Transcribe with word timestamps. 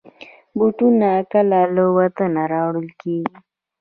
بوټونه 0.57 1.09
کله 1.31 1.59
له 1.75 1.83
وطنه 1.97 2.41
راوړل 2.53 2.87
کېږي. 3.01 3.35